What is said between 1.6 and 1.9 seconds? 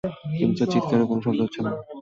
না।